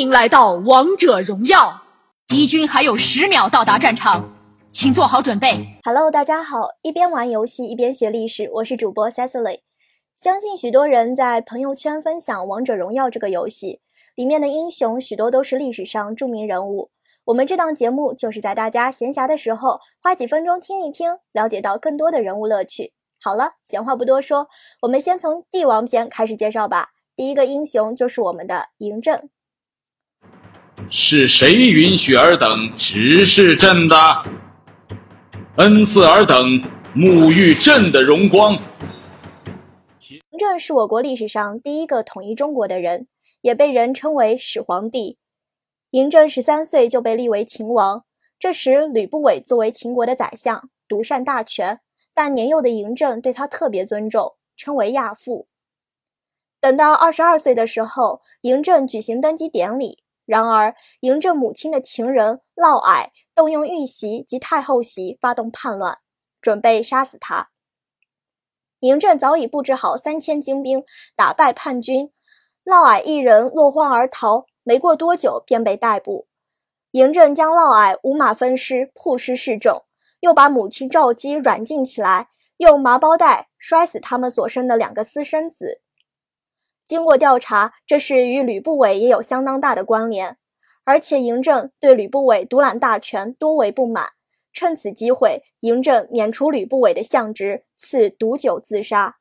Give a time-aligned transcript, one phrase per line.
[0.00, 1.82] 欢迎来到王者荣耀，
[2.26, 4.32] 敌军还有十秒到达战场，
[4.66, 5.78] 请做好准备。
[5.84, 9.60] Hello，大家好，一边玩游戏一边学历史，我是主播 Cecily。
[10.16, 13.82] 相信许多人在朋友圈分享《王者荣耀》这个游戏，
[14.14, 16.90] 里面的英雄许多都是历史上著名人物。
[17.26, 22.94] 我们这档节目就是在大家闲暇的时候花几分钟听一听，了解到更多的人物乐趣。
[23.22, 24.48] 好了，闲话不多说，
[24.80, 26.88] 我们先从帝王篇开始介绍吧。
[27.14, 29.28] 第一个英雄就是我们的嬴政。
[30.92, 33.96] 是谁允许尔等直视朕的？
[35.54, 36.60] 恩赐尔等
[36.96, 38.56] 沐浴朕的荣光。
[40.00, 43.06] 嬴政是我国历史上第一个统一中国的人，
[43.40, 45.16] 也被人称为始皇帝。
[45.92, 48.04] 嬴政十三岁就被立为秦王，
[48.36, 51.78] 这时吕不韦作为秦国的宰相，独擅大权，
[52.12, 55.46] 但年幼的嬴政对他特别尊重，称为亚父。
[56.60, 60.02] 等到二十二岁的时候，嬴政举行登基典礼。
[60.30, 65.98] 然而，嬴政母亲的情人嫪毐动用玉玺及太后玺发动叛乱，
[66.40, 67.48] 准备杀死他。
[68.78, 70.84] 嬴政早已布置好三千精兵，
[71.16, 72.12] 打败叛军，
[72.62, 74.46] 嫪毐一人落荒而逃。
[74.62, 76.28] 没过多久，便被逮捕。
[76.92, 79.82] 嬴政将嫪毐五马分尸，曝尸示众，
[80.20, 82.28] 又把母亲赵姬软禁起来，
[82.58, 85.80] 用麻包袋摔死他们所生的两个私生子。
[86.90, 90.36] 经过调查，这事与吕不韦也有相当大的关联，
[90.82, 94.14] 而且嬴政对吕不韦独揽大权多为不满，
[94.52, 99.18] 趁此机会，嬴政免除吕不韦的相职，赐毒酒自杀。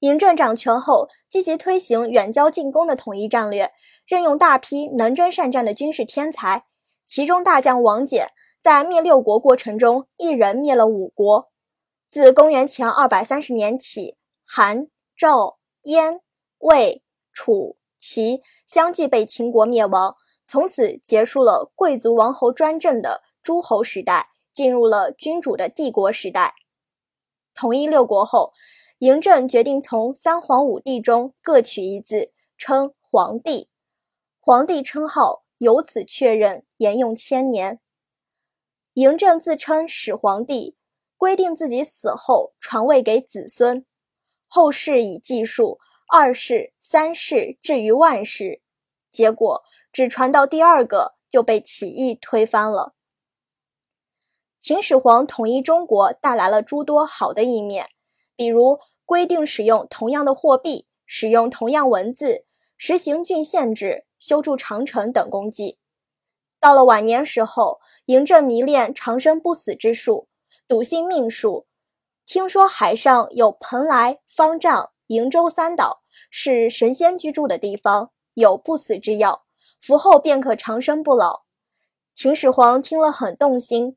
[0.00, 3.70] 嬴政掌权后，积极推行远交近攻的统一战略，
[4.08, 6.64] 任用大批能征善战的军事天才。
[7.06, 8.26] 其中大将王翦
[8.60, 11.52] 在灭六国过程中，一人灭了五国。
[12.10, 16.22] 自公元前二百三十年起，韩、赵、燕、
[16.58, 17.02] 魏、
[17.32, 20.16] 楚、齐相继被秦国灭亡，
[20.46, 26.54] 从此结束了贵族王侯专政的诸侯时代，进入了君主的帝国时代。
[27.52, 28.54] 统一六国后。
[29.00, 33.70] 嬴政决定从三皇五帝中各取一字，称皇帝。
[34.40, 37.78] 皇帝称号由此确认，沿用千年。
[38.94, 40.76] 嬴政自称始皇帝，
[41.16, 43.86] 规定自己死后传位给子孙，
[44.48, 45.78] 后世以计数，
[46.08, 48.60] 二世、三世至于万世，
[49.10, 52.94] 结果只传到第二个就被起义推翻了。
[54.60, 57.90] 秦始皇统一中国带来了诸多好的一面。
[58.34, 62.44] 比如规定使用同样的货币，使用同样文字，
[62.76, 65.76] 实行郡县制，修筑长城等功绩。
[66.60, 70.28] 到了晚年时候，嬴政迷恋长生不死之术，
[70.68, 71.66] 笃信命数。
[72.28, 79.46] 听说海上有蓬莱、方丈、瀛洲三岛，是神仙居住的地方，有不死之药，
[79.80, 81.44] 服后便可长生不老。
[82.14, 83.96] 秦始皇听了很动心，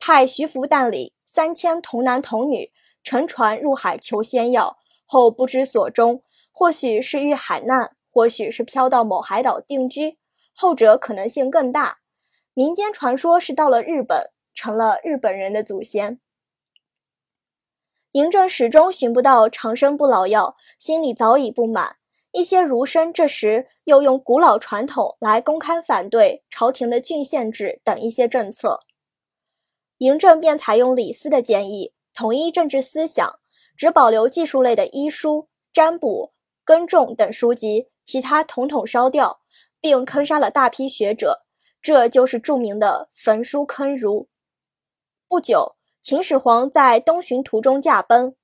[0.00, 2.72] 派徐福带领三千童男童女。
[3.04, 10.18] 乘船入海求仙药后不知所终，或许是遇海难，或许是飘到某海岛定居，
[10.52, 11.98] 后者可能性更大。
[12.54, 16.18] 民间传说是到了日本，成了日本人的祖先。
[18.12, 21.96] 嬴政始终寻不到长生不老药，心里早已不满。
[22.30, 28.80] 一些儒生这时又用古老传统来公开反对朝廷的郡县制等一些政策，
[29.98, 31.92] 嬴政便采用李斯的建议。
[32.14, 33.38] 统一政治思想，
[33.74, 36.34] 只保留技术类的医书、占卜、
[36.64, 39.40] 耕种等书籍，其他统统烧掉，
[39.80, 41.46] 并坑杀了大批学者，
[41.80, 44.28] 这就是著名的焚书坑儒。
[45.26, 48.34] 不久，秦始皇在东巡途中驾崩，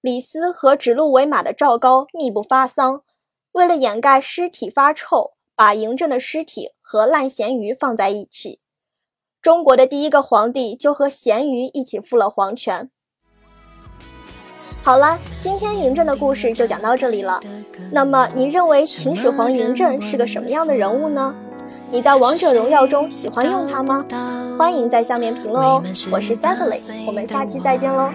[0.00, 3.02] 李斯和指鹿为马的赵高密不发丧，
[3.50, 8.60] 为了掩盖尸体发臭，把嬴政的尸体和烂咸鱼放在一起。
[9.42, 12.88] 中国的第一个皇帝就和咸鱼一起赴了黄泉。
[14.80, 17.40] 好了，今天嬴政的故事就讲到这里了。
[17.90, 21.34] 那么，你认为秦始皇嬴政是个什么样的人物呢？
[21.92, 24.04] 你在王者荣耀中喜欢用它吗？
[24.58, 25.82] 欢迎在下面评论哦。
[26.12, 28.10] 我是 c e c i l y 我们下期再见喽。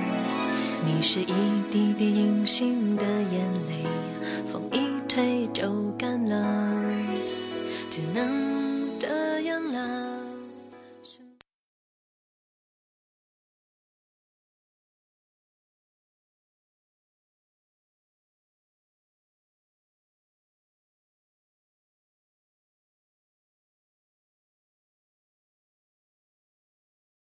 [0.85, 1.33] 你是一
[1.71, 3.83] 滴滴隐形的眼泪，
[4.51, 5.84] 风一吹就，